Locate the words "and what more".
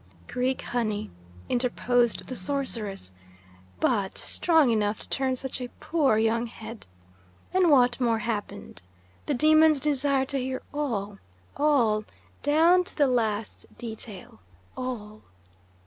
7.53-8.17